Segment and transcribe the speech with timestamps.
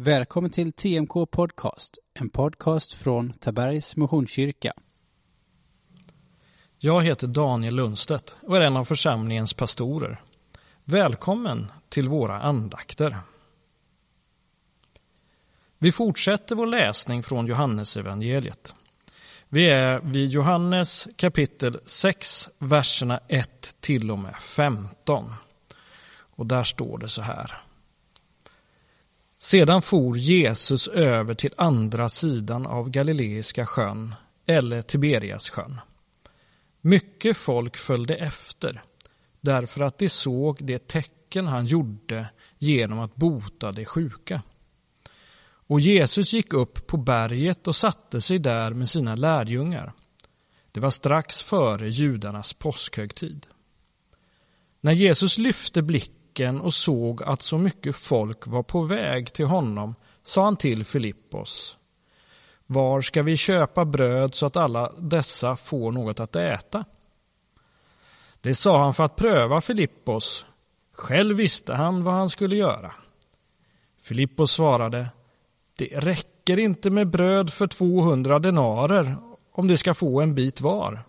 [0.00, 4.72] Välkommen till TMK Podcast, en podcast från Tabergs Missionskyrka.
[6.76, 10.20] Jag heter Daniel Lundstedt och är en av församlingens pastorer.
[10.84, 13.16] Välkommen till våra andakter.
[15.78, 18.74] Vi fortsätter vår läsning från Johannesevangeliet.
[19.48, 25.34] Vi är vid Johannes kapitel 6, verserna 1 till och med 15.
[26.18, 27.67] Och där står det så här.
[29.40, 34.14] Sedan for Jesus över till andra sidan av Galileiska sjön,
[34.46, 35.80] eller Tiberias sjön.
[36.80, 38.82] Mycket folk följde efter,
[39.40, 42.26] därför att de såg det tecken han gjorde
[42.58, 44.42] genom att bota de sjuka.
[45.40, 49.92] Och Jesus gick upp på berget och satte sig där med sina lärjungar.
[50.72, 53.46] Det var strax före judarnas påskhögtid.
[54.80, 56.17] När Jesus lyfte blicken
[56.60, 61.78] och såg att så mycket folk var på väg till honom sa han till Filippos.
[62.66, 66.84] Var ska vi köpa bröd så att alla dessa får något att äta?
[68.40, 70.46] Det sa han för att pröva Filippos.
[70.92, 72.92] Själv visste han vad han skulle göra.
[74.02, 75.08] Filippos svarade
[75.78, 79.16] det räcker inte med bröd för 200 denarer
[79.52, 81.07] om de ska få en bit var.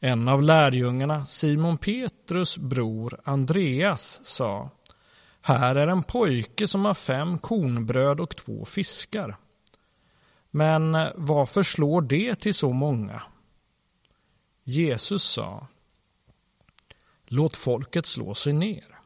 [0.00, 4.70] En av lärjungarna, Simon Petrus bror Andreas, sa
[5.40, 9.36] Här är en pojke som har fem kornbröd och två fiskar.
[10.50, 13.22] Men varför slår det till så många?
[14.64, 15.66] Jesus sa
[17.26, 18.98] Låt folket slå sig ner.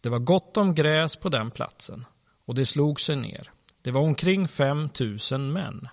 [0.00, 2.06] Det var gott om gräs på den platsen
[2.44, 3.50] och det slog sig ner.
[3.82, 5.88] Det var omkring fem tusen män.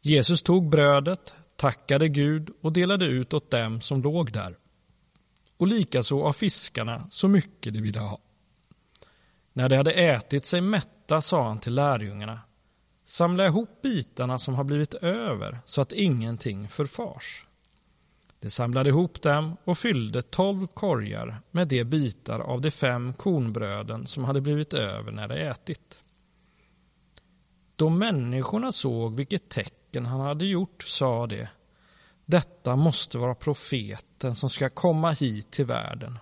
[0.00, 4.56] Jesus tog brödet, tackade Gud och delade ut åt dem som låg där.
[5.56, 8.18] Och likaså av fiskarna så mycket de ville ha.
[9.52, 12.40] När de hade ätit sig mätta sa han till lärjungarna
[13.04, 17.46] Samla ihop bitarna som har blivit över så att ingenting förfars.
[18.40, 24.06] De samlade ihop dem och fyllde tolv korgar med de bitar av de fem kornbröden
[24.06, 25.98] som hade blivit över när de ätit.
[27.76, 31.48] Då människorna såg vilket tecken tecken han hade gjort sa det.
[32.24, 36.18] Detta måste vara profeten som ska komma hit till världen.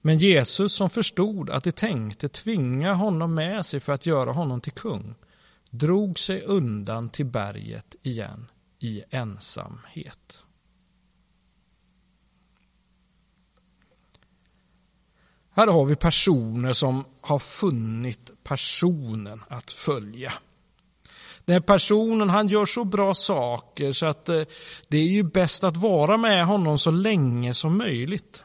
[0.00, 4.60] Men Jesus som förstod att de tänkte tvinga honom med sig för att göra honom
[4.60, 5.14] till kung
[5.70, 10.44] drog sig undan till berget igen i ensamhet.
[15.50, 20.32] Här har vi personer som har funnit personen att följa.
[21.44, 24.42] Den personen han gör så bra saker så att eh,
[24.88, 28.44] det är ju bäst att vara med honom så länge som möjligt.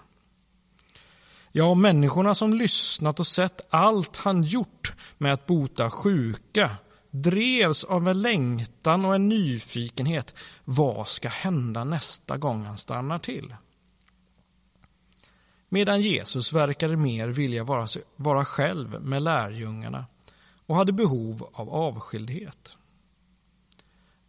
[1.51, 6.71] Ja, människorna som lyssnat och sett allt han gjort med att bota sjuka
[7.11, 10.35] drevs av en längtan och en nyfikenhet.
[10.65, 13.55] Vad ska hända nästa gång han stannar till?
[15.69, 20.05] Medan Jesus verkade mer vilja vara, vara själv med lärjungarna
[20.65, 22.77] och hade behov av avskildhet.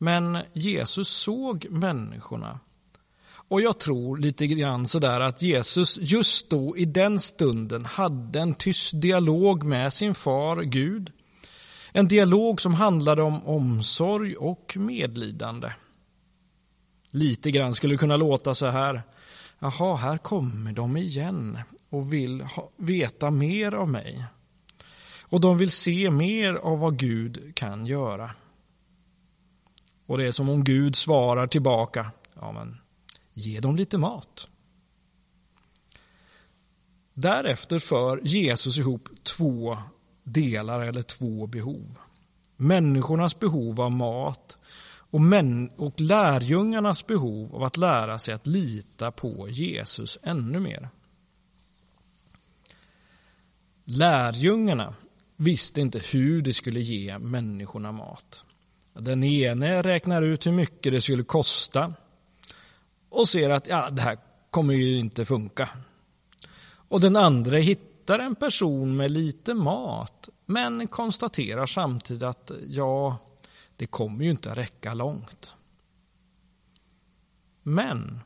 [0.03, 2.61] Men Jesus såg människorna
[3.51, 8.55] och jag tror lite grann sådär att Jesus just då i den stunden hade en
[8.55, 11.13] tyst dialog med sin far Gud.
[11.93, 15.73] En dialog som handlade om omsorg och medlidande.
[17.11, 19.03] Lite grann skulle kunna låta så här.
[19.59, 24.25] Jaha, här kommer de igen och vill ha, veta mer av mig.
[25.21, 28.31] Och de vill se mer av vad Gud kan göra.
[30.11, 32.11] Och det är som om Gud svarar tillbaka.
[32.35, 32.81] Ja, men
[33.33, 34.49] ge dem lite mat.
[37.15, 39.79] Därefter för Jesus ihop två
[40.23, 41.99] delar eller två behov.
[42.57, 44.59] Människornas behov av mat
[45.11, 50.89] och, män, och lärjungarnas behov av att lära sig att lita på Jesus ännu mer.
[53.85, 54.95] Lärjungarna
[55.37, 58.45] visste inte hur de skulle ge människorna mat.
[59.01, 61.95] Den ene räknar ut hur mycket det skulle kosta
[63.09, 64.19] och ser att ja, det här
[64.51, 65.69] kommer ju inte funka.
[66.63, 73.19] Och den andra hittar en person med lite mat men konstaterar samtidigt att ja,
[73.77, 75.55] det kommer ju inte att räcka långt.
[77.63, 78.21] Men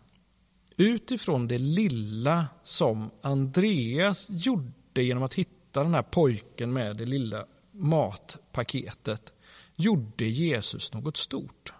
[0.77, 7.47] utifrån det lilla som Andreas gjorde genom att hitta den här pojken med det lilla
[7.71, 9.33] matpaketet
[9.77, 11.73] gjorde Jesus något stort.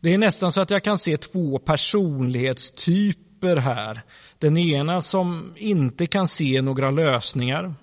[0.00, 4.02] Det är nästan så att jag kan se två personlighetstyper här.
[4.38, 7.74] Den ena som inte kan se några lösningar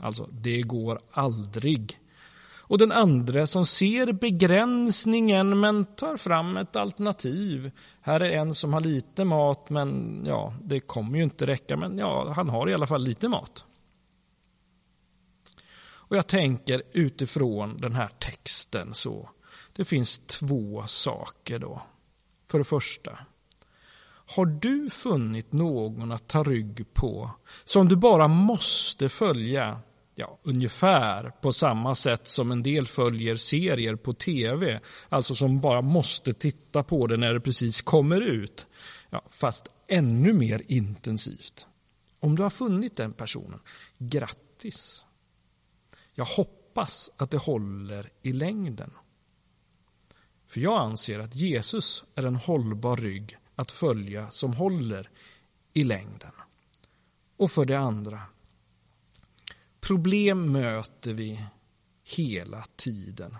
[0.00, 1.98] Alltså, det går aldrig.
[2.68, 7.70] Och den andra som ser begränsningen men tar fram ett alternativ.
[8.00, 11.98] Här är en som har lite mat men ja, det kommer ju inte räcka men
[11.98, 13.64] ja, han har i alla fall lite mat.
[16.08, 19.30] Och jag tänker utifrån den här texten så.
[19.72, 21.82] Det finns två saker då.
[22.46, 23.18] För det första.
[24.28, 27.30] Har du funnit någon att ta rygg på
[27.64, 29.80] som du bara måste följa
[30.16, 35.82] ja, ungefär på samma sätt som en del följer serier på tv, alltså som bara
[35.82, 38.66] måste titta på det när det precis kommer ut,
[39.10, 41.66] ja, fast ännu mer intensivt.
[42.20, 43.60] Om du har funnit den personen,
[43.98, 45.05] grattis!
[46.18, 48.90] Jag hoppas att det håller i längden.
[50.46, 55.10] För jag anser att Jesus är en hållbar rygg att följa som håller
[55.72, 56.32] i längden.
[57.36, 58.22] Och för det andra,
[59.80, 61.44] problem möter vi
[62.04, 63.36] hela tiden.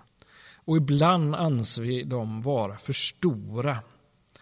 [0.54, 3.78] Och ibland anser vi dem vara för stora.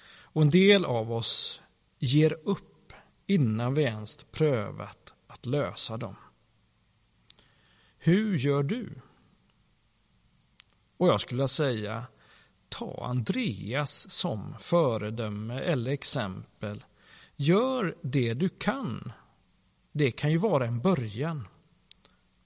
[0.07, 1.63] Och en del av oss
[1.99, 2.93] ger upp
[3.27, 6.17] innan vi ens prövat att lösa dem.
[8.07, 8.89] Hur gör du?
[10.97, 12.07] Och jag skulle säga,
[12.69, 16.85] ta Andreas som föredöme eller exempel.
[17.37, 19.13] Gör det du kan.
[19.93, 21.49] Det kan ju vara en början.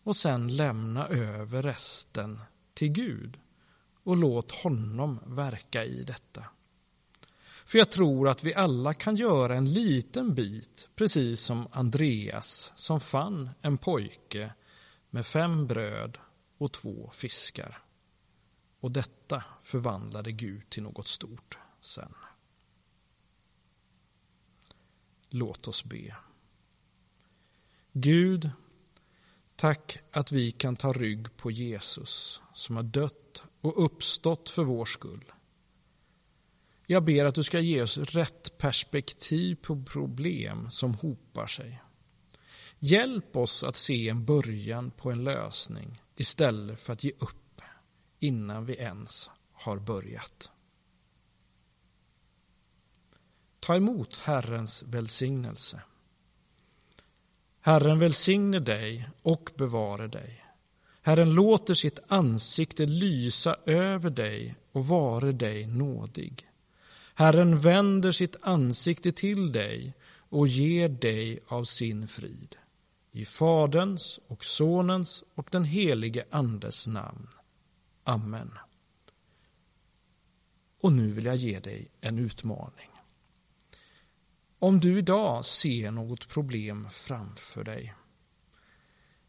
[0.03, 2.41] Och sen lämna över resten
[2.75, 3.39] till Gud
[4.03, 6.45] och låt honom verka i detta.
[7.65, 13.01] För jag tror att vi alla kan göra en liten bit, precis som Andreas som
[13.01, 14.53] fann en pojke
[15.11, 16.19] med fem bröd
[16.59, 17.79] och två fiskar.
[18.81, 22.15] Och detta förvandlade Gud till något stort sen.
[25.29, 26.17] Låt oss be.
[27.93, 28.51] Gud,
[29.57, 34.85] tack att vi kan ta rygg på Jesus som har dött och uppstått för vår
[34.85, 35.33] skull.
[36.87, 41.83] Jag ber att du ska ge oss rätt perspektiv på problem som hopar sig.
[42.79, 47.63] Hjälp oss att se en början på en lösning istället för att ge upp
[48.19, 50.51] innan vi ens har börjat.
[53.61, 55.81] Ta emot Herrens välsignelse.
[57.61, 60.45] Herren välsigne dig och bevare dig.
[61.03, 66.49] Herren låter sitt ansikte lysa över dig och vare dig nådig.
[67.15, 69.95] Herren vänder sitt ansikte till dig
[70.29, 72.57] och ger dig av sin frid.
[73.13, 77.29] I Faderns och Sonens och den helige Andes namn.
[78.05, 78.59] Amen.
[80.81, 82.91] Och nu vill jag ge dig en utmaning.
[84.59, 87.95] Om du idag ser något problem framför dig,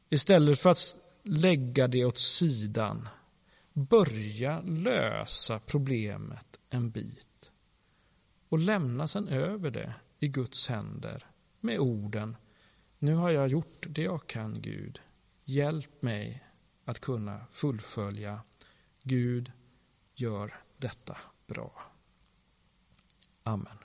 [0.09, 3.07] istället för att lägga det åt sidan,
[3.73, 7.51] börja lösa problemet en bit
[8.49, 11.27] och lämna sen över det i Guds händer
[11.59, 12.37] med orden
[12.99, 15.01] nu har jag gjort det jag kan, Gud.
[15.43, 16.43] Hjälp mig
[16.85, 18.43] att kunna fullfölja.
[19.03, 19.51] Gud,
[20.15, 21.17] gör detta
[21.47, 21.71] bra.
[23.43, 23.77] Amen.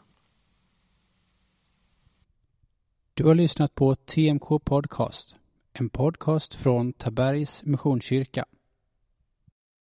[3.15, 5.37] Du har lyssnat på TMK Podcast,
[5.73, 8.45] en podcast från Tabergs Missionskyrka.